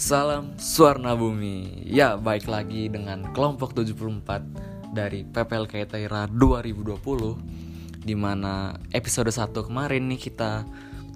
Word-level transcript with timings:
Salam 0.00 0.56
Suarna 0.56 1.12
Bumi. 1.12 1.84
Ya, 1.84 2.16
baik 2.16 2.48
lagi 2.48 2.88
dengan 2.88 3.36
kelompok 3.36 3.76
74 3.76 4.96
dari 4.96 5.28
PPLK 5.28 5.92
Taira 5.92 6.24
2020 6.24 8.00
Di 8.00 8.16
mana 8.16 8.72
episode 8.96 9.28
1 9.28 9.52
kemarin 9.52 10.08
nih 10.08 10.16
kita 10.16 10.64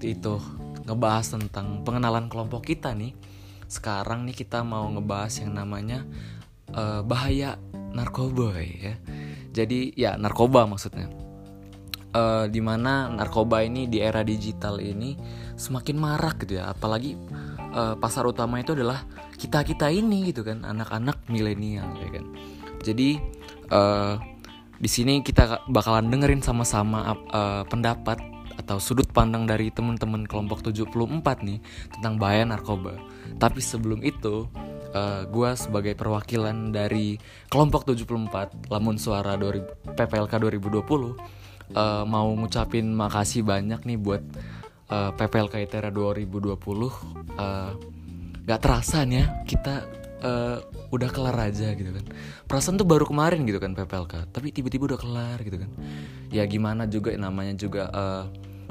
itu 0.05 0.36
ngebahas 0.84 1.32
tentang 1.32 1.80
pengenalan 1.80 2.29
kelompok 2.29 2.68
kita 2.68 2.93
nih. 2.93 3.16
Sekarang 3.73 4.29
nih 4.29 4.36
kita 4.36 4.61
mau 4.61 4.85
ngebahas 4.93 5.32
yang 5.41 5.57
namanya 5.57 6.05
uh, 6.77 7.01
bahaya 7.01 7.57
narkoba 7.96 8.61
ya. 8.61 9.01
Jadi 9.48 9.96
ya 9.96 10.21
narkoba 10.21 10.69
maksudnya 10.69 11.09
uh, 12.15 12.46
Di 12.49 12.62
mana 12.62 13.11
narkoba 13.11 13.61
ini 13.67 13.91
di 13.91 13.99
era 14.01 14.23
digital 14.23 14.79
ini 14.81 15.19
semakin 15.59 15.96
marak 15.99 16.46
gitu 16.46 16.63
ya 16.63 16.71
Apalagi 16.71 17.18
uh, 17.75 17.99
pasar 17.99 18.25
utama 18.25 18.63
itu 18.63 18.72
adalah 18.72 19.03
kita 19.35 19.67
kita 19.67 19.91
ini 19.91 20.31
gitu 20.31 20.46
kan 20.46 20.63
anak-anak 20.63 21.27
milenial 21.29 21.91
ya 21.99 22.08
kan 22.14 22.25
jadi 22.81 23.19
uh, 23.75 24.17
di 24.79 24.91
sini 24.91 25.22
kita 25.25 25.67
bakalan 25.71 26.11
dengerin 26.11 26.43
sama-sama 26.45 27.17
uh, 27.32 27.63
pendapat 27.67 28.21
atau 28.55 28.79
sudut 28.79 29.08
pandang 29.11 29.49
dari 29.49 29.72
teman-teman 29.72 30.29
kelompok 30.29 30.63
74 30.63 31.43
nih 31.43 31.58
tentang 31.91 32.22
bahaya 32.22 32.47
narkoba. 32.47 32.94
Tapi 33.41 33.58
sebelum 33.58 34.05
itu, 34.06 34.47
uh, 34.94 35.27
gue 35.27 35.50
sebagai 35.58 35.98
perwakilan 35.98 36.70
dari 36.70 37.19
kelompok 37.50 37.83
74 37.89 38.70
Lamun 38.70 38.94
Suara 38.94 39.34
2000, 39.34 39.98
PPLK 39.98 40.33
2020 40.39 41.44
uh, 41.73 42.05
mau 42.05 42.28
ngucapin 42.36 42.92
makasih 42.92 43.41
banyak 43.41 43.81
nih 43.89 43.97
buat 43.97 44.22
uh, 44.92 45.11
PPLK 45.17 45.64
ITERA 45.64 45.89
2020 45.89 46.53
uh, 46.53 47.72
gak 48.44 48.61
terasa 48.61 49.08
nih 49.08 49.25
ya 49.25 49.27
kita 49.48 49.75
uh, 50.20 50.58
udah 50.92 51.08
kelar 51.11 51.36
aja 51.48 51.72
gitu 51.72 51.91
kan. 51.91 52.05
Perasaan 52.44 52.77
tuh 52.77 52.86
baru 52.86 53.08
kemarin 53.08 53.42
gitu 53.48 53.56
kan 53.58 53.72
PPLK 53.72 54.30
tapi 54.30 54.53
tiba-tiba 54.53 54.94
udah 54.94 55.00
kelar 55.00 55.38
gitu 55.41 55.56
kan. 55.61 55.70
Ya 56.28 56.44
gimana 56.44 56.84
juga 56.84 57.16
namanya 57.16 57.56
juga 57.56 57.88
uh, 57.91 58.25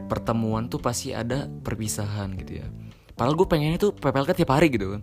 pertemuan 0.05 0.69
tuh 0.69 0.77
pasti 0.77 1.11
ada 1.11 1.49
perpisahan 1.49 2.37
gitu 2.37 2.61
ya. 2.61 2.67
Padahal 3.13 3.37
gue 3.37 3.47
pengennya 3.49 3.79
tuh 3.81 3.91
PPLK 3.93 4.43
tiap 4.43 4.51
hari 4.53 4.69
gitu 4.69 4.97
kan. 4.97 5.01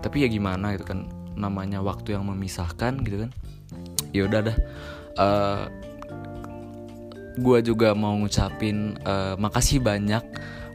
Tapi 0.00 0.24
ya 0.24 0.28
gimana 0.28 0.76
gitu 0.76 0.84
kan 0.88 1.08
namanya 1.36 1.84
waktu 1.84 2.16
yang 2.16 2.24
memisahkan 2.24 3.04
gitu 3.04 3.26
kan. 3.26 3.30
Ya 4.12 4.24
udah 4.24 4.40
dah. 4.52 4.56
Uh, 5.16 5.64
gue 7.36 7.58
juga 7.60 7.92
mau 7.92 8.16
ngucapin 8.16 8.96
uh, 9.04 9.36
makasih 9.36 9.80
banyak 9.80 10.24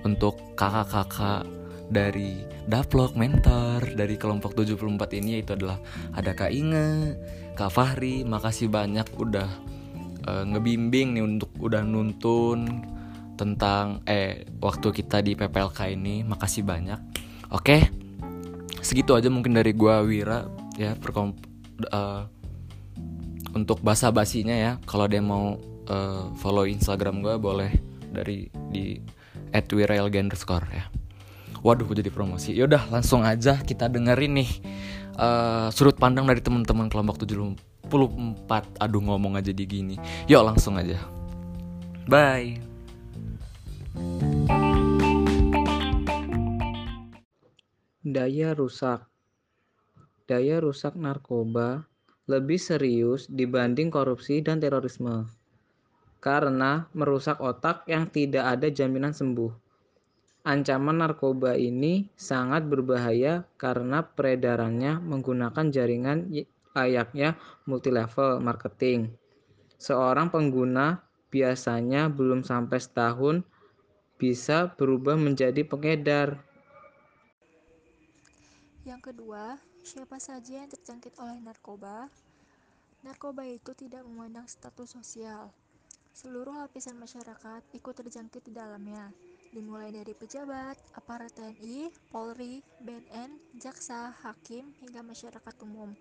untuk 0.05 0.37
kakak-kakak 0.57 1.45
dari 1.91 2.47
Daplok 2.61 3.17
mentor 3.17 3.83
dari 3.97 4.15
kelompok 4.15 4.53
74 4.53 5.17
ini 5.17 5.41
yaitu 5.41 5.57
adalah 5.57 5.81
ada 6.13 6.31
Kak 6.31 6.53
Inge, 6.53 7.17
Kak 7.57 7.73
Fahri, 7.73 8.23
makasih 8.23 8.69
banyak 8.69 9.03
udah 9.17 9.49
uh, 10.29 10.43
ngebimbing 10.45 11.17
nih 11.17 11.25
untuk 11.25 11.51
udah 11.57 11.81
nuntun 11.81 12.85
tentang 13.35 14.05
eh 14.05 14.45
waktu 14.61 14.93
kita 14.93 15.25
di 15.25 15.33
PPLK 15.33 15.97
ini, 15.97 16.21
makasih 16.21 16.61
banyak. 16.61 17.01
Oke. 17.49 17.89
Segitu 18.81 19.17
aja 19.17 19.29
mungkin 19.29 19.57
dari 19.57 19.73
gua 19.73 20.01
Wira 20.01 20.45
ya 20.77 20.97
perkom 20.97 21.33
uh, 21.89 22.25
untuk 23.51 23.83
basa 23.83 24.09
basinya 24.09 24.55
ya 24.55 24.79
kalau 24.87 25.05
dia 25.05 25.21
mau 25.21 25.59
uh, 25.87 26.29
follow 26.37 26.67
Instagram 26.67 27.23
gue 27.23 27.35
boleh 27.39 27.71
dari 28.11 28.51
di 28.69 28.99
@wirailga_underscore 29.53 30.67
ya. 30.69 30.85
Waduh, 31.61 31.85
jadi 31.93 32.09
promosi. 32.09 32.57
Yaudah, 32.57 32.89
langsung 32.89 33.21
aja 33.21 33.61
kita 33.61 33.85
dengerin 33.85 34.33
nih 34.41 34.51
uh, 35.21 35.69
sudut 35.69 35.93
pandang 35.93 36.25
dari 36.25 36.41
teman-teman 36.41 36.89
kelompok 36.89 37.22
74. 37.22 38.81
Aduh, 38.81 39.01
ngomong 39.06 39.38
aja 39.38 39.53
di 39.53 39.66
gini. 39.69 39.95
Yuk, 40.25 40.41
langsung 40.41 40.81
aja. 40.81 40.97
Bye. 42.09 42.57
Daya 48.01 48.57
rusak. 48.57 49.06
Daya 50.25 50.57
rusak 50.57 50.97
narkoba 50.97 51.85
lebih 52.25 52.57
serius 52.57 53.29
dibanding 53.29 53.94
korupsi 53.94 54.41
dan 54.41 54.57
terorisme 54.57 55.29
karena 56.21 56.85
merusak 56.93 57.41
otak 57.41 57.83
yang 57.89 58.05
tidak 58.07 58.45
ada 58.45 58.69
jaminan 58.69 59.11
sembuh. 59.11 59.49
Ancaman 60.41 61.01
narkoba 61.01 61.53
ini 61.57 62.09
sangat 62.17 62.65
berbahaya 62.65 63.45
karena 63.57 64.01
peredarannya 64.05 65.01
menggunakan 65.01 65.69
jaringan 65.69 66.29
layaknya 66.77 67.37
multilevel 67.65 68.41
marketing. 68.41 69.13
Seorang 69.81 70.29
pengguna 70.29 71.01
biasanya 71.33 72.09
belum 72.09 72.45
sampai 72.45 72.77
setahun 72.77 73.45
bisa 74.21 74.69
berubah 74.77 75.17
menjadi 75.17 75.65
pengedar. 75.65 76.38
Yang 78.85 79.13
kedua, 79.13 79.61
siapa 79.85 80.17
saja 80.17 80.61
yang 80.61 80.69
terjangkit 80.69 81.17
oleh 81.21 81.38
narkoba? 81.41 82.09
Narkoba 83.01 83.45
itu 83.45 83.73
tidak 83.73 84.05
memandang 84.05 84.45
status 84.45 84.93
sosial, 84.93 85.49
Seluruh 86.11 86.59
lapisan 86.59 86.99
masyarakat 86.99 87.63
ikut 87.72 87.95
terjangkit 87.95 88.44
di 88.44 88.51
dalamnya, 88.51 89.16
dimulai 89.55 89.95
dari 89.95 90.11
pejabat, 90.11 90.75
aparat 90.91 91.31
TNI, 91.31 91.88
Polri, 92.11 92.59
BNN, 92.83 93.55
jaksa, 93.55 94.11
hakim, 94.19 94.75
hingga 94.83 95.07
masyarakat 95.07 95.55
umum. 95.63 95.95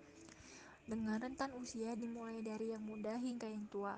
Dengan 0.83 1.15
rentan 1.15 1.55
usia 1.55 1.95
dimulai 1.95 2.43
dari 2.43 2.75
yang 2.75 2.83
muda 2.83 3.15
hingga 3.15 3.47
yang 3.47 3.63
tua. 3.71 3.95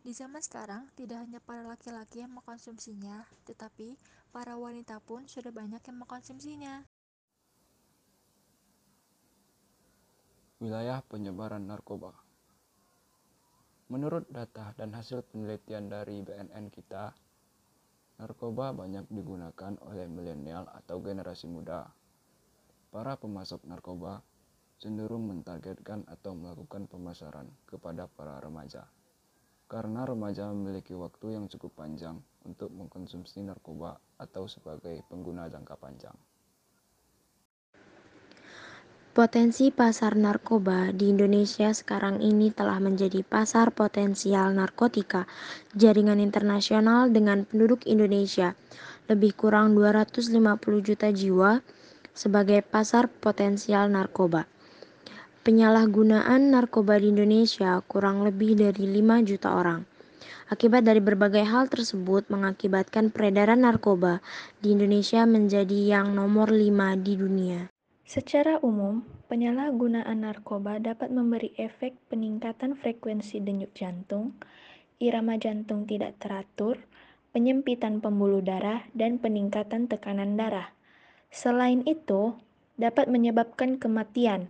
Di 0.00 0.16
zaman 0.16 0.40
sekarang, 0.40 0.88
tidak 0.96 1.28
hanya 1.28 1.44
para 1.44 1.60
laki-laki 1.60 2.24
yang 2.24 2.32
mengkonsumsinya, 2.32 3.28
tetapi 3.44 4.00
para 4.32 4.56
wanita 4.56 4.96
pun 5.04 5.28
sudah 5.28 5.52
banyak 5.52 5.84
yang 5.84 5.98
mengkonsumsinya. 6.00 6.88
Wilayah 10.64 11.04
penyebaran 11.04 11.68
narkoba 11.68 12.27
Menurut 13.88 14.28
data 14.28 14.76
dan 14.76 14.92
hasil 14.92 15.24
penelitian 15.32 15.88
dari 15.88 16.20
BNN 16.20 16.68
kita, 16.68 17.08
narkoba 18.20 18.76
banyak 18.76 19.08
digunakan 19.08 19.80
oleh 19.88 20.04
milenial 20.04 20.68
atau 20.68 21.00
generasi 21.00 21.48
muda. 21.48 21.88
Para 22.92 23.16
pemasok 23.16 23.64
narkoba 23.64 24.20
cenderung 24.76 25.32
mentargetkan 25.32 26.04
atau 26.04 26.36
melakukan 26.36 26.84
pemasaran 26.84 27.48
kepada 27.64 28.12
para 28.12 28.36
remaja. 28.44 28.84
Karena 29.72 30.04
remaja 30.04 30.52
memiliki 30.52 30.92
waktu 30.92 31.40
yang 31.40 31.48
cukup 31.48 31.80
panjang 31.80 32.20
untuk 32.44 32.68
mengkonsumsi 32.68 33.40
narkoba 33.40 33.96
atau 34.20 34.44
sebagai 34.44 35.00
pengguna 35.08 35.48
jangka 35.48 35.80
panjang. 35.80 36.16
Potensi 39.18 39.74
pasar 39.74 40.14
narkoba 40.14 40.94
di 40.94 41.10
Indonesia 41.10 41.74
sekarang 41.74 42.22
ini 42.22 42.54
telah 42.54 42.78
menjadi 42.78 43.26
pasar 43.26 43.74
potensial 43.74 44.54
narkotika 44.54 45.26
jaringan 45.74 46.22
internasional 46.22 47.10
dengan 47.10 47.42
penduduk 47.42 47.82
Indonesia 47.90 48.54
lebih 49.10 49.34
kurang 49.34 49.74
250 49.74 50.38
juta 50.86 51.10
jiwa 51.10 51.66
sebagai 52.14 52.62
pasar 52.62 53.10
potensial 53.10 53.90
narkoba. 53.90 54.46
Penyalahgunaan 55.42 56.54
narkoba 56.54 57.02
di 57.02 57.10
Indonesia 57.10 57.82
kurang 57.90 58.22
lebih 58.22 58.54
dari 58.54 58.86
5 58.86 59.26
juta 59.26 59.50
orang. 59.50 59.82
Akibat 60.46 60.86
dari 60.86 61.02
berbagai 61.02 61.42
hal 61.42 61.66
tersebut 61.66 62.30
mengakibatkan 62.30 63.10
peredaran 63.10 63.66
narkoba 63.66 64.22
di 64.62 64.78
Indonesia 64.78 65.26
menjadi 65.26 65.98
yang 65.98 66.14
nomor 66.14 66.54
5 66.54 66.94
di 67.02 67.18
dunia. 67.18 67.77
Secara 68.08 68.56
umum, 68.64 69.04
penyalahgunaan 69.28 70.24
narkoba 70.24 70.80
dapat 70.80 71.12
memberi 71.12 71.52
efek 71.60 71.92
peningkatan 72.08 72.72
frekuensi 72.72 73.36
denyut 73.36 73.76
jantung, 73.76 74.32
irama 74.96 75.36
jantung 75.36 75.84
tidak 75.84 76.16
teratur, 76.16 76.80
penyempitan 77.36 78.00
pembuluh 78.00 78.40
darah, 78.40 78.88
dan 78.96 79.20
peningkatan 79.20 79.92
tekanan 79.92 80.40
darah. 80.40 80.72
Selain 81.28 81.84
itu, 81.84 82.32
dapat 82.80 83.12
menyebabkan 83.12 83.76
kematian, 83.76 84.48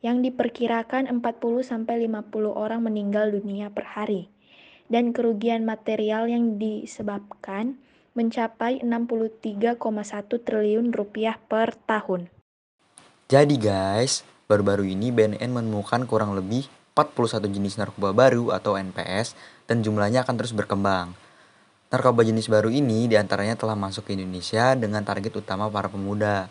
yang 0.00 0.24
diperkirakan 0.24 1.12
40-50 1.20 2.00
orang 2.48 2.80
meninggal 2.80 3.28
dunia 3.28 3.68
per 3.68 3.92
hari, 3.92 4.32
dan 4.88 5.12
kerugian 5.12 5.68
material 5.68 6.32
yang 6.32 6.56
disebabkan 6.56 7.76
mencapai 8.16 8.80
63,1 8.80 9.84
triliun 10.48 10.96
rupiah 10.96 11.36
per 11.36 11.76
tahun. 11.84 12.32
Jadi 13.26 13.58
guys, 13.58 14.22
baru-baru 14.46 14.86
ini 14.86 15.10
BNN 15.10 15.50
menemukan 15.50 15.98
kurang 16.06 16.38
lebih 16.38 16.70
41 16.94 17.42
jenis 17.50 17.74
narkoba 17.74 18.14
baru 18.14 18.54
atau 18.54 18.78
NPS 18.78 19.34
dan 19.66 19.82
jumlahnya 19.82 20.22
akan 20.22 20.38
terus 20.38 20.54
berkembang. 20.54 21.10
Narkoba 21.90 22.22
jenis 22.22 22.46
baru 22.46 22.70
ini 22.70 23.10
di 23.10 23.18
antaranya 23.18 23.58
telah 23.58 23.74
masuk 23.74 24.06
ke 24.06 24.14
Indonesia 24.14 24.78
dengan 24.78 25.02
target 25.02 25.42
utama 25.42 25.66
para 25.66 25.90
pemuda. 25.90 26.46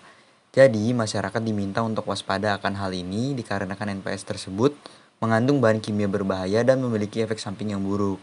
Jadi, 0.51 0.91
masyarakat 0.91 1.39
diminta 1.39 1.79
untuk 1.79 2.11
waspada 2.11 2.59
akan 2.59 2.75
hal 2.75 2.91
ini 2.91 3.31
dikarenakan 3.39 4.03
NPS 4.03 4.35
tersebut 4.35 4.75
mengandung 5.23 5.63
bahan 5.63 5.79
kimia 5.79 6.11
berbahaya 6.11 6.59
dan 6.67 6.83
memiliki 6.83 7.23
efek 7.23 7.39
samping 7.39 7.71
yang 7.71 7.79
buruk. 7.79 8.19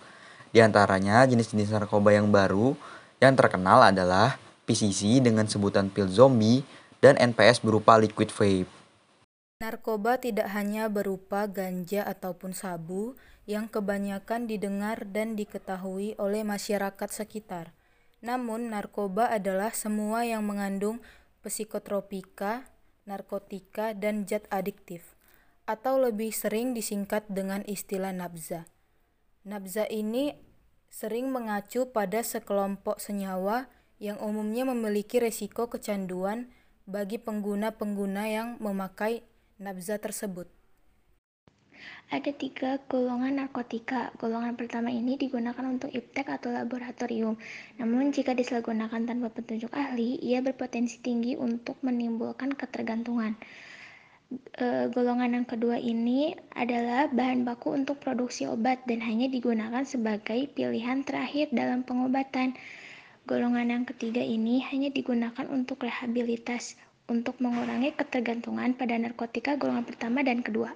Di 0.52 0.60
antaranya, 0.60 1.24
jenis-jenis 1.24 1.72
narkoba 1.72 2.12
yang 2.12 2.28
baru 2.28 2.76
yang 3.16 3.32
terkenal 3.32 3.80
adalah 3.80 4.36
PCC 4.68 5.24
dengan 5.24 5.48
sebutan 5.48 5.88
pil 5.88 6.04
zombie 6.12 6.60
dan 7.02 7.18
NPS 7.18 7.60
berupa 7.66 7.98
liquid 7.98 8.30
vape. 8.30 8.70
Narkoba 9.58 10.18
tidak 10.18 10.50
hanya 10.54 10.86
berupa 10.86 11.46
ganja 11.50 12.02
ataupun 12.06 12.54
sabu 12.54 13.18
yang 13.46 13.66
kebanyakan 13.66 14.46
didengar 14.46 15.06
dan 15.10 15.34
diketahui 15.34 16.14
oleh 16.18 16.46
masyarakat 16.46 17.10
sekitar. 17.10 17.74
Namun, 18.22 18.70
narkoba 18.70 19.30
adalah 19.34 19.74
semua 19.74 20.22
yang 20.22 20.46
mengandung 20.46 21.02
psikotropika, 21.42 22.70
narkotika, 23.02 23.98
dan 23.98 24.26
zat 24.26 24.46
adiktif, 24.50 25.18
atau 25.66 25.98
lebih 25.98 26.30
sering 26.30 26.70
disingkat 26.70 27.26
dengan 27.26 27.66
istilah 27.66 28.14
nabza. 28.14 28.70
Nabza 29.42 29.90
ini 29.90 30.38
sering 30.86 31.34
mengacu 31.34 31.90
pada 31.90 32.22
sekelompok 32.22 33.02
senyawa 33.02 33.66
yang 33.98 34.18
umumnya 34.22 34.66
memiliki 34.66 35.18
resiko 35.18 35.66
kecanduan 35.66 36.50
bagi 36.88 37.18
pengguna-pengguna 37.18 38.24
yang 38.28 38.48
memakai 38.58 39.22
nabza 39.62 39.98
tersebut. 40.02 40.50
Ada 42.12 42.30
tiga 42.36 42.78
golongan 42.86 43.40
narkotika. 43.40 44.12
Golongan 44.20 44.54
pertama 44.54 44.92
ini 44.92 45.16
digunakan 45.16 45.64
untuk 45.64 45.88
iptek 45.90 46.28
atau 46.28 46.52
laboratorium. 46.52 47.40
Namun 47.80 48.12
jika 48.12 48.36
disalahgunakan 48.36 49.08
tanpa 49.08 49.32
petunjuk 49.32 49.72
ahli, 49.72 50.20
ia 50.20 50.44
berpotensi 50.44 51.00
tinggi 51.00 51.34
untuk 51.34 51.80
menimbulkan 51.80 52.52
ketergantungan. 52.52 53.34
E, 54.32 54.92
golongan 54.92 55.40
yang 55.40 55.46
kedua 55.48 55.80
ini 55.80 56.36
adalah 56.52 57.08
bahan 57.08 57.48
baku 57.48 57.74
untuk 57.74 57.98
produksi 57.98 58.44
obat 58.46 58.84
dan 58.84 59.00
hanya 59.00 59.26
digunakan 59.32 59.82
sebagai 59.88 60.52
pilihan 60.52 61.02
terakhir 61.02 61.48
dalam 61.50 61.82
pengobatan. 61.82 62.54
Golongan 63.22 63.70
yang 63.70 63.84
ketiga 63.86 64.18
ini 64.18 64.66
hanya 64.66 64.90
digunakan 64.90 65.46
untuk 65.46 65.86
rehabilitas 65.86 66.74
untuk 67.06 67.38
mengurangi 67.38 67.94
ketergantungan 67.94 68.74
pada 68.74 68.98
narkotika 68.98 69.54
golongan 69.54 69.86
pertama 69.86 70.26
dan 70.26 70.42
kedua. 70.42 70.74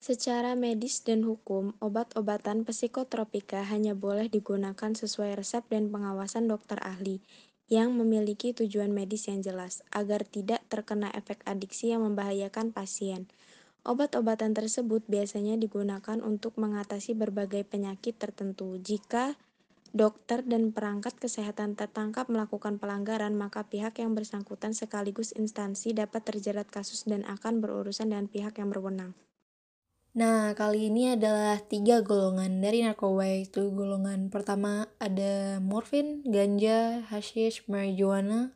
Secara 0.00 0.56
medis 0.56 1.04
dan 1.04 1.20
hukum, 1.28 1.76
obat-obatan 1.76 2.64
psikotropika 2.64 3.60
hanya 3.68 3.92
boleh 3.92 4.32
digunakan 4.32 4.96
sesuai 4.96 5.36
resep 5.36 5.60
dan 5.68 5.92
pengawasan 5.92 6.48
dokter 6.48 6.80
ahli 6.80 7.20
yang 7.68 7.92
memiliki 7.92 8.56
tujuan 8.56 8.90
medis 8.90 9.28
yang 9.28 9.44
jelas, 9.44 9.84
agar 9.92 10.24
tidak 10.24 10.64
terkena 10.72 11.12
efek 11.12 11.44
adiksi 11.44 11.92
yang 11.92 12.02
membahayakan 12.02 12.72
pasien. 12.72 13.28
Obat-obatan 13.84 14.56
tersebut 14.56 15.04
biasanya 15.04 15.60
digunakan 15.60 16.18
untuk 16.24 16.56
mengatasi 16.56 17.12
berbagai 17.12 17.68
penyakit 17.68 18.16
tertentu. 18.16 18.80
Jika 18.80 19.36
dokter 19.90 20.46
dan 20.46 20.70
perangkat 20.70 21.18
kesehatan 21.18 21.74
tertangkap 21.74 22.30
melakukan 22.30 22.78
pelanggaran, 22.78 23.34
maka 23.34 23.66
pihak 23.66 23.98
yang 23.98 24.14
bersangkutan 24.14 24.74
sekaligus 24.74 25.34
instansi 25.34 25.94
dapat 25.94 26.22
terjerat 26.26 26.70
kasus 26.70 27.06
dan 27.06 27.26
akan 27.26 27.58
berurusan 27.62 28.14
dengan 28.14 28.26
pihak 28.30 28.58
yang 28.58 28.70
berwenang. 28.70 29.12
Nah, 30.10 30.58
kali 30.58 30.90
ini 30.90 31.14
adalah 31.14 31.62
tiga 31.62 32.02
golongan 32.02 32.58
dari 32.58 32.82
narkoba 32.82 33.30
yaitu 33.30 33.70
golongan 33.70 34.26
pertama 34.26 34.90
ada 34.98 35.62
morfin, 35.62 36.26
ganja, 36.26 37.06
hashish, 37.06 37.62
marijuana, 37.70 38.50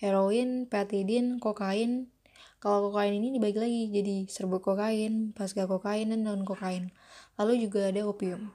heroin, 0.00 0.64
petidin, 0.64 1.36
kokain. 1.44 2.08
Kalau 2.56 2.88
kokain 2.88 3.20
ini 3.20 3.36
dibagi 3.36 3.60
lagi 3.60 3.82
jadi 3.92 4.16
serbuk 4.32 4.64
kokain, 4.64 5.36
pasca 5.36 5.68
kokain, 5.68 6.08
dan 6.08 6.24
non 6.24 6.48
kokain. 6.48 6.88
Lalu 7.36 7.68
juga 7.68 7.92
ada 7.92 8.00
opium. 8.08 8.48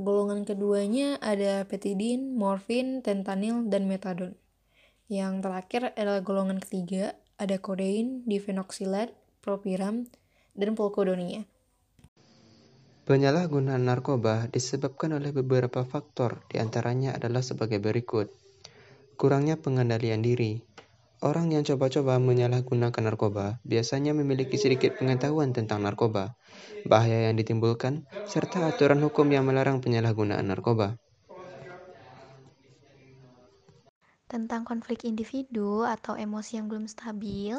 Golongan 0.00 0.48
keduanya 0.48 1.20
ada 1.20 1.68
petidin, 1.68 2.32
morfin, 2.32 3.04
tentanil, 3.04 3.68
dan 3.68 3.84
metadon. 3.84 4.32
Yang 5.12 5.44
terakhir 5.44 5.82
adalah 5.92 6.24
golongan 6.24 6.56
ketiga, 6.64 7.12
ada 7.36 7.60
kodein, 7.60 8.24
difenoksilat, 8.24 9.12
propiram, 9.44 10.08
dan 10.56 10.72
polkodonia. 10.72 11.44
Penyalahgunaan 13.04 13.84
narkoba 13.84 14.48
disebabkan 14.48 15.12
oleh 15.18 15.34
beberapa 15.34 15.84
faktor, 15.84 16.40
di 16.48 16.56
antaranya 16.56 17.12
adalah 17.12 17.44
sebagai 17.44 17.76
berikut. 17.76 18.32
Kurangnya 19.20 19.60
pengendalian 19.60 20.24
diri. 20.24 20.62
Orang 21.22 21.54
yang 21.54 21.62
coba-coba 21.62 22.18
menyalahgunakan 22.18 22.98
narkoba 22.98 23.62
biasanya 23.62 24.10
memiliki 24.10 24.58
sedikit 24.58 24.98
pengetahuan 24.98 25.54
tentang 25.54 25.86
narkoba, 25.86 26.34
bahaya 26.82 27.30
yang 27.30 27.38
ditimbulkan, 27.38 28.02
serta 28.26 28.66
aturan 28.66 28.98
hukum 28.98 29.30
yang 29.30 29.46
melarang 29.46 29.78
penyalahgunaan 29.78 30.42
narkoba. 30.42 30.98
Tentang 34.26 34.66
konflik 34.66 35.06
individu 35.06 35.86
atau 35.86 36.18
emosi 36.18 36.58
yang 36.58 36.66
belum 36.66 36.90
stabil, 36.90 37.54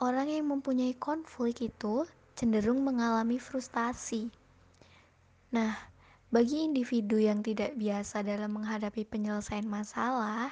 orang 0.00 0.32
yang 0.32 0.48
mempunyai 0.48 0.96
konflik 0.96 1.68
itu 1.68 2.08
cenderung 2.32 2.80
mengalami 2.80 3.36
frustasi. 3.36 4.32
Nah, 5.52 5.76
bagi 6.32 6.64
individu 6.64 7.20
yang 7.20 7.44
tidak 7.44 7.76
biasa 7.76 8.24
dalam 8.24 8.56
menghadapi 8.56 9.04
penyelesaian 9.04 9.68
masalah, 9.68 10.48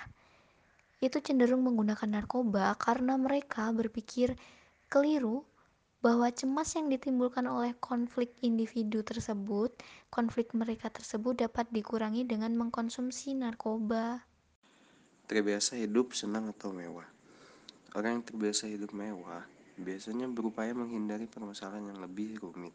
itu 1.03 1.19
cenderung 1.19 1.67
menggunakan 1.67 2.07
narkoba 2.07 2.79
karena 2.79 3.19
mereka 3.19 3.75
berpikir 3.75 4.39
keliru 4.87 5.43
bahwa 5.99 6.31
cemas 6.31 6.79
yang 6.79 6.87
ditimbulkan 6.87 7.47
oleh 7.51 7.75
konflik 7.79 8.35
individu 8.43 9.03
tersebut, 9.03 9.75
konflik 10.15 10.55
mereka 10.55 10.91
tersebut 10.95 11.43
dapat 11.43 11.67
dikurangi 11.75 12.23
dengan 12.23 12.55
mengkonsumsi 12.55 13.35
narkoba. 13.35 14.23
Terbiasa 15.27 15.79
hidup 15.79 16.15
senang 16.15 16.51
atau 16.51 16.71
mewah. 16.71 17.07
Orang 17.99 18.23
yang 18.23 18.25
terbiasa 18.27 18.71
hidup 18.71 18.95
mewah 18.95 19.43
biasanya 19.79 20.31
berupaya 20.31 20.71
menghindari 20.71 21.27
permasalahan 21.27 21.91
yang 21.91 21.99
lebih 21.99 22.39
rumit. 22.39 22.75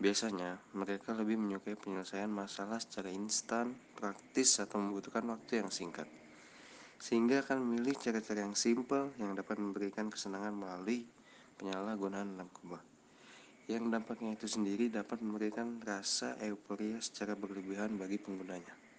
Biasanya, 0.00 0.58
mereka 0.74 1.14
lebih 1.14 1.38
menyukai 1.38 1.78
penyelesaian 1.78 2.32
masalah 2.32 2.82
secara 2.82 3.12
instan, 3.14 3.76
praktis, 3.94 4.58
atau 4.58 4.82
membutuhkan 4.82 5.22
waktu 5.30 5.62
yang 5.62 5.70
singkat. 5.70 6.21
Sehingga 7.02 7.42
akan 7.42 7.66
memilih 7.66 7.98
cara-cara 7.98 8.46
yang 8.46 8.54
simpel 8.54 9.10
yang 9.18 9.34
dapat 9.34 9.58
memberikan 9.58 10.06
kesenangan 10.06 10.54
melalui 10.54 11.02
penyalahgunaan 11.58 12.38
narkoba. 12.38 12.78
Yang 13.66 13.90
dampaknya 13.90 14.38
itu 14.38 14.46
sendiri 14.46 14.86
dapat 14.86 15.18
memberikan 15.18 15.82
rasa 15.82 16.38
euforia 16.38 17.02
secara 17.02 17.34
berlebihan 17.34 17.98
bagi 17.98 18.22
penggunanya. 18.22 18.91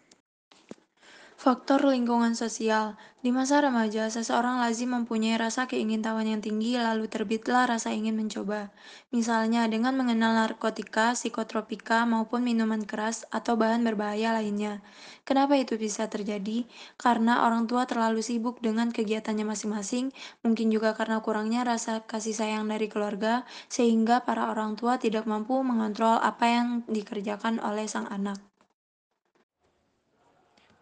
Faktor 1.44 1.84
lingkungan 1.84 2.40
sosial. 2.40 2.96
Di 3.20 3.28
masa 3.28 3.60
remaja, 3.60 4.08
seseorang 4.08 4.64
lazim 4.64 4.96
mempunyai 4.96 5.36
rasa 5.36 5.68
keingintahuan 5.68 6.24
yang 6.24 6.40
tinggi 6.40 6.80
lalu 6.80 7.12
terbitlah 7.12 7.68
rasa 7.68 7.92
ingin 7.92 8.16
mencoba. 8.16 8.72
Misalnya 9.12 9.68
dengan 9.68 9.92
mengenal 10.00 10.40
narkotika, 10.40 11.12
psikotropika, 11.20 12.08
maupun 12.08 12.48
minuman 12.48 12.88
keras 12.88 13.28
atau 13.28 13.60
bahan 13.60 13.84
berbahaya 13.84 14.32
lainnya. 14.32 14.80
Kenapa 15.28 15.60
itu 15.60 15.76
bisa 15.76 16.08
terjadi? 16.08 16.64
Karena 16.96 17.44
orang 17.44 17.68
tua 17.68 17.84
terlalu 17.92 18.24
sibuk 18.24 18.64
dengan 18.64 18.96
kegiatannya 18.96 19.44
masing-masing, 19.44 20.16
mungkin 20.48 20.72
juga 20.72 20.96
karena 20.96 21.20
kurangnya 21.20 21.68
rasa 21.68 22.08
kasih 22.08 22.40
sayang 22.40 22.72
dari 22.72 22.88
keluarga, 22.88 23.44
sehingga 23.68 24.24
para 24.24 24.48
orang 24.48 24.80
tua 24.80 24.96
tidak 24.96 25.28
mampu 25.28 25.60
mengontrol 25.60 26.24
apa 26.24 26.48
yang 26.48 26.68
dikerjakan 26.88 27.60
oleh 27.60 27.84
sang 27.84 28.08
anak. 28.08 28.53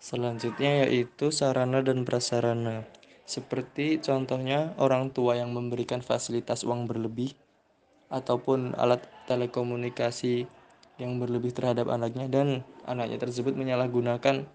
Selanjutnya 0.01 0.89
yaitu 0.89 1.29
sarana 1.29 1.85
dan 1.85 2.01
prasarana. 2.09 2.89
Seperti 3.21 4.01
contohnya 4.01 4.73
orang 4.81 5.13
tua 5.13 5.37
yang 5.37 5.53
memberikan 5.53 6.01
fasilitas 6.01 6.65
uang 6.65 6.89
berlebih 6.89 7.37
ataupun 8.09 8.73
alat 8.81 9.05
telekomunikasi 9.29 10.49
yang 10.97 11.21
berlebih 11.21 11.53
terhadap 11.53 11.85
anaknya 11.93 12.25
dan 12.25 12.65
anaknya 12.89 13.21
tersebut 13.21 13.53
menyalahgunakan 13.53 14.49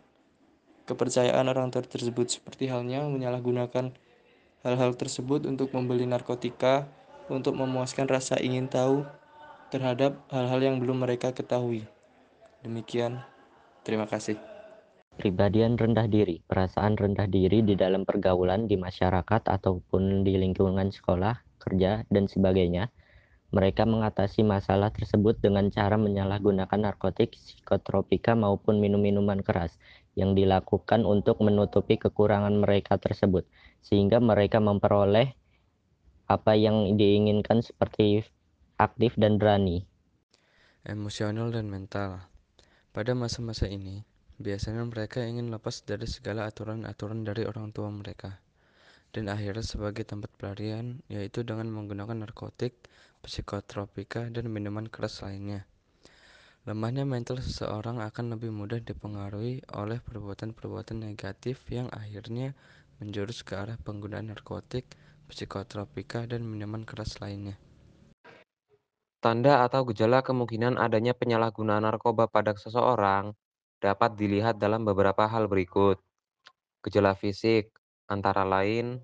kepercayaan 0.91 1.47
orang 1.47 1.71
tua 1.71 1.87
tersebut 1.87 2.27
seperti 2.27 2.67
halnya 2.67 3.07
menyalahgunakan 3.07 3.95
hal-hal 4.67 4.93
tersebut 4.99 5.47
untuk 5.47 5.71
membeli 5.71 6.11
narkotika 6.11 6.91
untuk 7.31 7.55
memuaskan 7.55 8.11
rasa 8.11 8.35
ingin 8.43 8.67
tahu 8.67 9.07
terhadap 9.71 10.19
hal-hal 10.31 10.59
yang 10.59 10.83
belum 10.83 11.07
mereka 11.07 11.31
ketahui. 11.31 11.87
Demikian, 12.67 13.23
terima 13.87 14.11
kasih. 14.11 14.56
Kepribadian 15.17 15.81
rendah 15.81 16.13
diri, 16.13 16.45
perasaan 16.45 16.93
rendah 17.01 17.25
diri 17.25 17.65
di 17.65 17.73
dalam 17.73 18.05
pergaulan 18.05 18.69
di 18.69 18.77
masyarakat 18.77 19.49
ataupun 19.49 20.21
di 20.21 20.37
lingkungan 20.37 20.93
sekolah, 20.93 21.41
kerja, 21.57 22.05
dan 22.13 22.29
sebagainya 22.29 22.93
Mereka 23.49 23.89
mengatasi 23.89 24.45
masalah 24.45 24.93
tersebut 24.93 25.41
dengan 25.41 25.73
cara 25.73 25.97
menyalahgunakan 25.97 26.77
narkotik, 26.77 27.33
psikotropika 27.33 28.37
maupun 28.37 28.77
minum-minuman 28.77 29.41
keras 29.41 29.81
yang 30.21 30.37
dilakukan 30.37 31.09
untuk 31.09 31.41
menutupi 31.41 31.97
kekurangan 31.97 32.53
mereka 32.53 33.01
tersebut 33.01 33.49
sehingga 33.81 34.21
mereka 34.21 34.61
memperoleh 34.61 35.33
apa 36.29 36.53
yang 36.61 37.01
diinginkan 37.01 37.65
seperti 37.65 38.21
aktif 38.77 39.17
dan 39.17 39.41
berani. 39.41 39.89
Emosional 40.85 41.49
dan 41.57 41.73
mental. 41.73 42.29
Pada 42.93 43.17
masa-masa 43.17 43.65
ini, 43.65 44.05
biasanya 44.41 44.85
mereka 44.85 45.25
ingin 45.25 45.49
lepas 45.49 45.85
dari 45.85 46.05
segala 46.05 46.49
aturan-aturan 46.49 47.25
dari 47.25 47.49
orang 47.49 47.73
tua 47.73 47.89
mereka 47.89 48.37
dan 49.17 49.33
akhirnya 49.33 49.65
sebagai 49.65 50.05
tempat 50.05 50.29
pelarian 50.37 51.01
yaitu 51.09 51.41
dengan 51.41 51.73
menggunakan 51.73 52.21
narkotik, 52.21 52.77
psikotropika, 53.25 54.29
dan 54.29 54.53
minuman 54.53 54.93
keras 54.93 55.25
lainnya. 55.25 55.65
Lemahnya 56.69 57.09
mental 57.09 57.41
seseorang 57.41 58.05
akan 58.05 58.37
lebih 58.37 58.53
mudah 58.53 58.77
dipengaruhi 58.83 59.65
oleh 59.73 60.05
perbuatan-perbuatan 60.05 61.01
negatif 61.01 61.65
yang 61.73 61.89
akhirnya 61.95 62.53
menjurus 63.01 63.41
ke 63.41 63.57
arah 63.57 63.81
penggunaan 63.81 64.29
narkotik, 64.35 64.85
psikotropika, 65.33 66.29
dan 66.29 66.45
minuman 66.45 66.85
keras 66.85 67.17
lainnya. 67.23 67.57
Tanda 69.25 69.65
atau 69.65 69.89
gejala 69.89 70.21
kemungkinan 70.21 70.77
adanya 70.77 71.17
penyalahgunaan 71.17 71.89
narkoba 71.89 72.29
pada 72.29 72.53
seseorang 72.53 73.33
dapat 73.87 74.19
dilihat 74.19 74.59
dalam 74.59 74.83
beberapa 74.83 75.31
hal 75.31 75.47
berikut. 75.47 76.03
Gejala 76.83 77.15
fisik, 77.15 77.71
antara 78.11 78.43
lain 78.43 78.99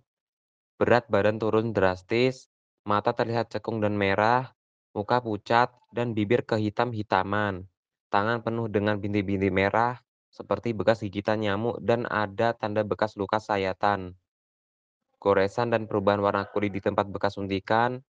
berat 0.83 1.07
badan 1.07 1.39
turun 1.39 1.71
drastis, 1.71 2.51
mata 2.83 3.15
terlihat 3.15 3.55
cekung 3.55 3.79
dan 3.79 3.95
merah, 3.95 4.51
muka 4.91 5.23
pucat, 5.23 5.71
dan 5.95 6.11
bibir 6.11 6.43
kehitam-hitaman, 6.43 7.71
tangan 8.11 8.43
penuh 8.43 8.67
dengan 8.67 8.99
bintik-bintik 8.99 9.55
merah, 9.55 10.03
seperti 10.33 10.75
bekas 10.75 11.07
gigitan 11.07 11.39
nyamuk 11.39 11.79
dan 11.79 12.03
ada 12.11 12.51
tanda 12.59 12.83
bekas 12.83 13.15
luka 13.15 13.39
sayatan, 13.39 14.19
goresan 15.23 15.71
dan 15.71 15.87
perubahan 15.87 16.19
warna 16.19 16.43
kulit 16.51 16.75
di 16.75 16.83
tempat 16.83 17.07
bekas 17.07 17.39
suntikan, 17.39 18.03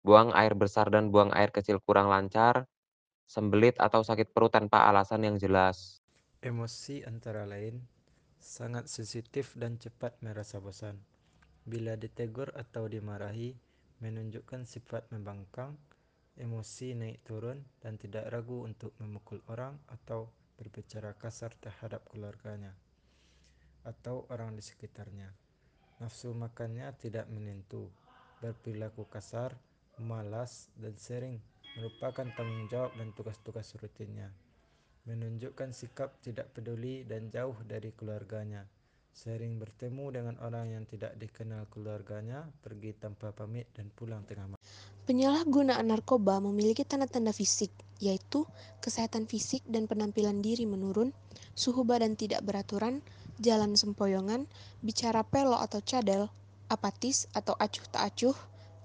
buang 0.00 0.32
air 0.32 0.56
besar 0.56 0.88
dan 0.88 1.12
buang 1.12 1.28
air 1.36 1.52
kecil 1.52 1.76
kurang 1.84 2.08
lancar, 2.08 2.64
sembelit 3.28 3.76
atau 3.76 4.00
sakit 4.00 4.32
perut 4.32 4.54
tanpa 4.54 4.88
alasan 4.88 5.28
yang 5.28 5.36
jelas. 5.36 6.03
Emosi 6.44 7.00
antara 7.08 7.48
lain 7.48 7.80
sangat 8.36 8.84
sensitif 8.92 9.56
dan 9.56 9.80
cepat 9.80 10.20
merasa 10.20 10.60
bosan. 10.60 11.00
Bila 11.64 11.96
ditegur 11.96 12.52
atau 12.52 12.84
dimarahi, 12.84 13.56
menunjukkan 14.04 14.68
sifat 14.68 15.08
membangkang, 15.08 15.72
emosi 16.36 17.00
naik 17.00 17.24
turun, 17.24 17.64
dan 17.80 17.96
tidak 17.96 18.28
ragu 18.28 18.60
untuk 18.60 18.92
memukul 19.00 19.40
orang 19.48 19.72
atau 19.88 20.28
berbicara 20.60 21.16
kasar 21.16 21.56
terhadap 21.64 22.04
keluarganya 22.12 22.76
atau 23.88 24.28
orang 24.28 24.52
di 24.52 24.60
sekitarnya. 24.60 25.32
Nafsu 26.04 26.36
makannya 26.36 26.92
tidak 27.00 27.24
menentu, 27.32 27.88
berperilaku 28.44 29.08
kasar, 29.08 29.56
malas, 29.96 30.68
dan 30.76 30.92
sering 31.00 31.40
merupakan 31.80 32.28
tanggung 32.36 32.68
jawab 32.68 32.92
dan 33.00 33.16
tugas-tugas 33.16 33.72
rutinnya 33.80 34.28
menunjukkan 35.04 35.76
sikap 35.76 36.16
tidak 36.24 36.52
peduli 36.56 37.04
dan 37.04 37.28
jauh 37.28 37.56
dari 37.68 37.92
keluarganya, 37.92 38.64
sering 39.12 39.60
bertemu 39.60 40.04
dengan 40.10 40.34
orang 40.40 40.72
yang 40.72 40.84
tidak 40.88 41.12
dikenal 41.20 41.68
keluarganya, 41.68 42.48
pergi 42.64 42.96
tanpa 42.96 43.30
pamit 43.30 43.68
dan 43.76 43.92
pulang 43.92 44.24
tengah 44.24 44.56
malam. 44.56 44.62
Penyalahgunaan 45.04 45.84
narkoba 45.84 46.40
memiliki 46.40 46.88
tanda-tanda 46.88 47.36
fisik, 47.36 47.68
yaitu 48.00 48.48
kesehatan 48.80 49.28
fisik 49.28 49.60
dan 49.68 49.84
penampilan 49.84 50.40
diri 50.40 50.64
menurun, 50.64 51.12
suhu 51.52 51.84
badan 51.84 52.16
tidak 52.16 52.40
beraturan, 52.40 53.04
jalan 53.36 53.76
sempoyongan, 53.76 54.48
bicara 54.80 55.20
pelo 55.20 55.60
atau 55.60 55.84
cadel, 55.84 56.32
apatis 56.72 57.28
atau 57.36 57.52
acuh 57.60 57.84
tak 57.92 58.02
acuh, 58.08 58.36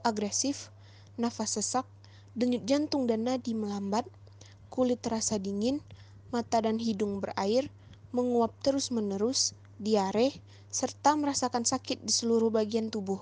agresif, 0.03 0.67
nafas 1.15 1.55
sesak, 1.55 1.88
denyut 2.35 2.67
jantung 2.67 3.07
dan 3.07 3.23
nadi 3.23 3.55
melambat, 3.55 4.03
kulit 4.67 4.99
terasa 4.99 5.39
dingin, 5.39 5.79
mata 6.29 6.62
dan 6.63 6.77
hidung 6.77 7.21
berair, 7.21 7.69
menguap 8.09 8.53
terus-menerus, 8.65 9.53
diare, 9.77 10.33
serta 10.69 11.17
merasakan 11.17 11.65
sakit 11.65 12.05
di 12.05 12.13
seluruh 12.13 12.53
bagian 12.53 12.93
tubuh. 12.93 13.21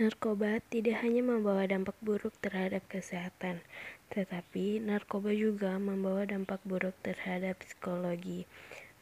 Narkoba 0.00 0.58
tidak 0.72 1.04
hanya 1.04 1.20
membawa 1.20 1.68
dampak 1.68 1.94
buruk 2.00 2.32
terhadap 2.40 2.82
kesehatan, 2.88 3.60
tetapi 4.10 4.80
narkoba 4.80 5.30
juga 5.30 5.76
membawa 5.78 6.24
dampak 6.26 6.58
buruk 6.66 6.96
terhadap 7.04 7.60
psikologi. 7.60 8.48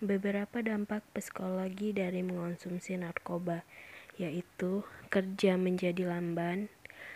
Beberapa 0.02 0.60
dampak 0.60 1.06
psikologi 1.14 1.94
dari 1.94 2.20
mengonsumsi 2.26 2.98
narkoba 2.98 3.62
yaitu 4.20 4.84
kerja 5.08 5.56
menjadi 5.56 6.04
lamban, 6.04 6.68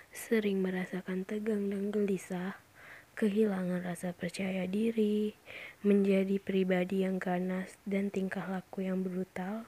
sering 0.08 0.64
merasakan 0.64 1.28
tegang 1.28 1.68
dan 1.68 1.92
gelisah, 1.92 2.56
kehilangan 3.14 3.86
rasa 3.86 4.10
percaya 4.10 4.66
diri, 4.66 5.32
menjadi 5.86 6.42
pribadi 6.42 7.06
yang 7.06 7.22
ganas 7.22 7.78
dan 7.86 8.10
tingkah 8.10 8.44
laku 8.50 8.82
yang 8.82 9.06
brutal, 9.06 9.64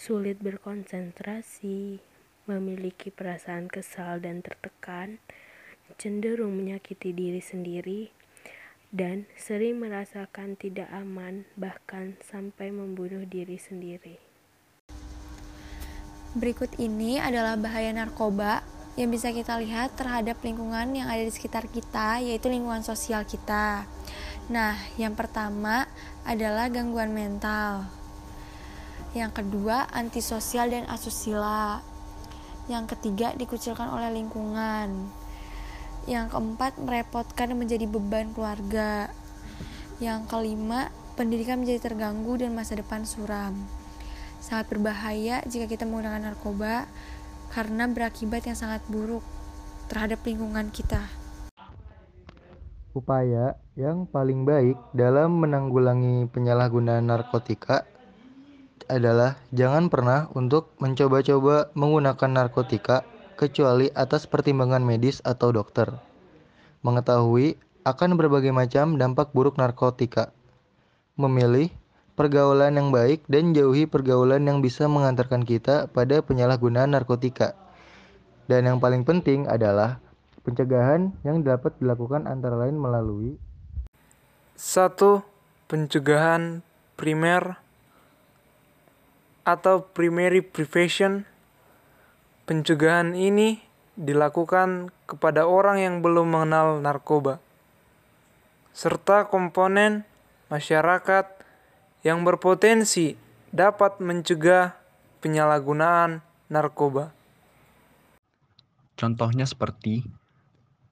sulit 0.00 0.40
berkonsentrasi, 0.40 2.00
memiliki 2.48 3.12
perasaan 3.12 3.68
kesal 3.68 4.24
dan 4.24 4.40
tertekan, 4.40 5.20
cenderung 6.00 6.56
menyakiti 6.56 7.12
diri 7.12 7.44
sendiri, 7.44 8.08
dan 8.90 9.28
sering 9.36 9.78
merasakan 9.78 10.56
tidak 10.56 10.88
aman, 10.90 11.46
bahkan 11.54 12.18
sampai 12.24 12.72
membunuh 12.74 13.22
diri 13.28 13.60
sendiri. 13.60 14.18
Berikut 16.34 16.72
ini 16.78 17.20
adalah 17.20 17.58
bahaya 17.58 17.90
narkoba 17.90 18.79
yang 18.98 19.10
bisa 19.10 19.30
kita 19.30 19.54
lihat 19.62 19.94
terhadap 19.94 20.42
lingkungan 20.42 20.90
yang 20.94 21.06
ada 21.06 21.22
di 21.22 21.30
sekitar 21.30 21.70
kita, 21.70 22.18
yaitu 22.18 22.50
lingkungan 22.50 22.82
sosial 22.82 23.22
kita. 23.22 23.86
Nah, 24.50 24.74
yang 24.98 25.14
pertama 25.14 25.86
adalah 26.26 26.66
gangguan 26.66 27.14
mental. 27.14 27.86
Yang 29.14 29.42
kedua, 29.42 29.86
antisosial 29.94 30.74
dan 30.74 30.90
asusila. 30.90 31.82
Yang 32.66 32.98
ketiga, 32.98 33.30
dikucilkan 33.38 33.90
oleh 33.90 34.10
lingkungan. 34.10 35.10
Yang 36.10 36.26
keempat, 36.34 36.78
merepotkan 36.82 37.54
menjadi 37.54 37.86
beban 37.86 38.34
keluarga. 38.34 39.10
Yang 40.02 40.26
kelima, 40.26 40.90
pendidikan 41.14 41.62
menjadi 41.62 41.90
terganggu 41.90 42.42
dan 42.42 42.50
masa 42.54 42.74
depan 42.74 43.06
suram. 43.06 43.54
Sangat 44.40 44.72
berbahaya 44.72 45.44
jika 45.44 45.68
kita 45.68 45.84
menggunakan 45.84 46.32
narkoba 46.32 46.88
karena 47.50 47.90
berakibat 47.90 48.46
yang 48.46 48.58
sangat 48.58 48.82
buruk 48.86 49.22
terhadap 49.90 50.22
lingkungan 50.22 50.70
kita. 50.70 51.02
Upaya 52.90 53.54
yang 53.78 54.06
paling 54.10 54.42
baik 54.42 54.74
dalam 54.90 55.38
menanggulangi 55.38 56.26
penyalahgunaan 56.30 57.06
narkotika 57.06 57.86
adalah 58.90 59.38
jangan 59.54 59.86
pernah 59.86 60.26
untuk 60.34 60.74
mencoba-coba 60.82 61.70
menggunakan 61.78 62.30
narkotika 62.30 63.06
kecuali 63.38 63.86
atas 63.94 64.26
pertimbangan 64.26 64.82
medis 64.82 65.22
atau 65.22 65.54
dokter. 65.54 65.86
Mengetahui 66.82 67.56
akan 67.86 68.18
berbagai 68.18 68.50
macam 68.50 68.98
dampak 68.98 69.30
buruk 69.30 69.56
narkotika. 69.56 70.34
Memilih 71.14 71.70
pergaulan 72.20 72.76
yang 72.76 72.92
baik, 72.92 73.24
dan 73.32 73.56
jauhi 73.56 73.88
pergaulan 73.88 74.44
yang 74.44 74.60
bisa 74.60 74.84
mengantarkan 74.84 75.40
kita 75.40 75.88
pada 75.88 76.20
penyalahgunaan 76.20 76.92
narkotika. 76.92 77.56
Dan 78.44 78.68
yang 78.68 78.76
paling 78.76 79.08
penting 79.08 79.48
adalah 79.48 80.04
pencegahan 80.44 81.16
yang 81.24 81.40
dapat 81.40 81.72
dilakukan 81.80 82.28
antara 82.28 82.60
lain 82.60 82.76
melalui 82.76 83.40
satu 84.52 85.24
pencegahan 85.64 86.60
primer 87.00 87.56
atau 89.48 89.88
primary 89.88 90.44
prevention. 90.44 91.24
Pencegahan 92.44 93.16
ini 93.16 93.64
dilakukan 93.96 94.92
kepada 95.08 95.48
orang 95.48 95.80
yang 95.80 95.94
belum 96.04 96.36
mengenal 96.36 96.84
narkoba 96.84 97.40
serta 98.76 99.32
komponen 99.32 100.04
masyarakat 100.52 101.39
yang 102.00 102.24
berpotensi 102.24 103.12
dapat 103.52 104.00
mencegah 104.00 104.72
penyalahgunaan 105.20 106.24
narkoba. 106.48 107.12
Contohnya 108.96 109.44
seperti 109.44 110.04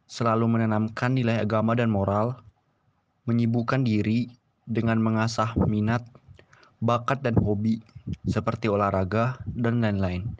selalu 0.09 0.49
menanamkan 0.49 1.17
nilai 1.17 1.41
agama 1.41 1.77
dan 1.77 1.88
moral, 1.93 2.41
menyibukkan 3.29 3.85
diri 3.85 4.33
dengan 4.65 5.00
mengasah 5.00 5.57
minat, 5.65 6.05
bakat 6.81 7.25
dan 7.25 7.37
hobi 7.37 7.81
seperti 8.25 8.69
olahraga 8.69 9.41
dan 9.49 9.85
lain-lain. 9.85 10.37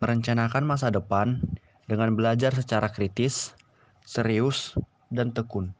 Merencanakan 0.00 0.64
masa 0.64 0.92
depan 0.92 1.40
dengan 1.88 2.12
belajar 2.12 2.52
secara 2.52 2.92
kritis, 2.92 3.56
serius, 4.04 4.76
dan 5.08 5.32
tekun. 5.32 5.72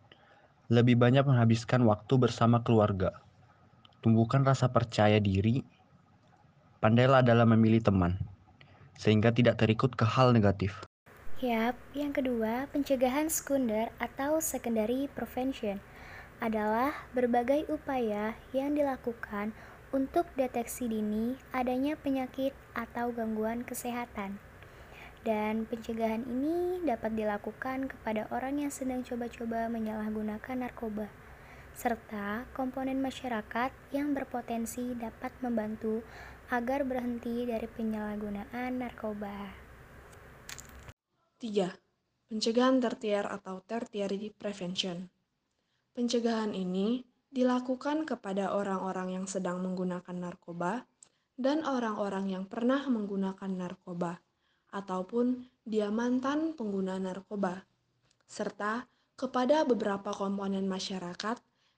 Lebih 0.72 0.96
banyak 0.96 1.24
menghabiskan 1.24 1.84
waktu 1.84 2.16
bersama 2.16 2.64
keluarga. 2.64 3.25
Tumbuhkan 4.06 4.46
rasa 4.46 4.70
percaya 4.70 5.18
diri. 5.18 5.66
Pandailah 6.78 7.26
dalam 7.26 7.50
memilih 7.58 7.82
teman, 7.82 8.14
sehingga 8.94 9.34
tidak 9.34 9.58
terikut 9.58 9.98
ke 9.98 10.06
hal 10.06 10.30
negatif. 10.30 10.86
Yap, 11.42 11.74
yang 11.90 12.14
kedua, 12.14 12.70
pencegahan 12.70 13.26
sekunder 13.26 13.90
atau 13.98 14.38
secondary 14.38 15.10
prevention 15.10 15.82
adalah 16.38 16.94
berbagai 17.18 17.66
upaya 17.66 18.38
yang 18.54 18.78
dilakukan 18.78 19.50
untuk 19.90 20.30
deteksi 20.38 20.86
dini 20.86 21.34
adanya 21.50 21.98
penyakit 21.98 22.54
atau 22.78 23.10
gangguan 23.10 23.66
kesehatan. 23.66 24.38
Dan 25.26 25.66
pencegahan 25.66 26.22
ini 26.30 26.78
dapat 26.86 27.10
dilakukan 27.10 27.90
kepada 27.90 28.30
orang 28.30 28.62
yang 28.62 28.70
sedang 28.70 29.02
coba-coba 29.02 29.66
menyalahgunakan 29.66 30.62
narkoba, 30.62 31.10
serta 31.76 32.48
komponen 32.56 33.04
masyarakat 33.04 33.68
yang 33.92 34.16
berpotensi 34.16 34.96
dapat 34.96 35.28
membantu 35.44 36.00
agar 36.48 36.88
berhenti 36.88 37.44
dari 37.44 37.68
penyalahgunaan 37.68 38.80
narkoba. 38.80 39.52
3. 41.36 42.32
Pencegahan 42.32 42.80
tertier 42.80 43.28
atau 43.28 43.60
tertiary 43.60 44.32
prevention. 44.32 45.12
Pencegahan 45.92 46.56
ini 46.56 47.04
dilakukan 47.28 48.08
kepada 48.08 48.56
orang-orang 48.56 49.20
yang 49.20 49.26
sedang 49.28 49.60
menggunakan 49.60 50.16
narkoba 50.16 50.88
dan 51.36 51.60
orang-orang 51.68 52.32
yang 52.32 52.44
pernah 52.48 52.80
menggunakan 52.88 53.52
narkoba 53.52 54.24
ataupun 54.72 55.44
dia 55.68 55.92
mantan 55.92 56.56
pengguna 56.56 56.96
narkoba 56.96 57.68
serta 58.24 58.88
kepada 59.16 59.68
beberapa 59.68 60.16
komponen 60.16 60.64
masyarakat 60.64 61.36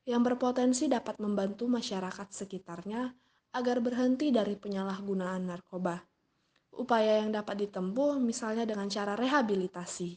yang 0.09 0.25
berpotensi 0.25 0.89
dapat 0.89 1.21
membantu 1.21 1.69
masyarakat 1.69 2.33
sekitarnya 2.33 3.13
agar 3.53 3.85
berhenti 3.85 4.33
dari 4.33 4.57
penyalahgunaan 4.57 5.45
narkoba. 5.45 6.01
Upaya 6.73 7.21
yang 7.21 7.37
dapat 7.37 7.69
ditempuh 7.69 8.17
misalnya 8.17 8.65
dengan 8.65 8.89
cara 8.89 9.13
rehabilitasi. 9.21 10.17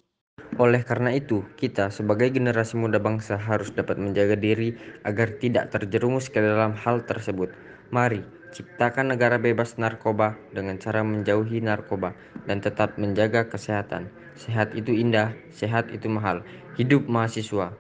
Oleh 0.55 0.87
karena 0.87 1.11
itu, 1.11 1.43
kita 1.59 1.91
sebagai 1.91 2.31
generasi 2.31 2.79
muda 2.79 3.03
bangsa 3.03 3.35
harus 3.35 3.75
dapat 3.75 3.99
menjaga 3.99 4.39
diri 4.39 4.79
agar 5.03 5.35
tidak 5.43 5.75
terjerumus 5.75 6.31
ke 6.31 6.39
dalam 6.39 6.71
hal 6.71 7.03
tersebut. 7.03 7.51
Mari 7.91 8.23
ciptakan 8.55 9.11
negara 9.11 9.35
bebas 9.35 9.75
narkoba 9.75 10.39
dengan 10.55 10.79
cara 10.79 11.03
menjauhi 11.03 11.59
narkoba 11.59 12.15
dan 12.47 12.63
tetap 12.63 12.95
menjaga 12.95 13.47
kesehatan. 13.47 14.07
Sehat 14.39 14.71
itu 14.71 14.95
indah, 14.95 15.35
sehat 15.51 15.91
itu 15.91 16.07
mahal. 16.07 16.43
Hidup 16.79 17.07
mahasiswa. 17.11 17.75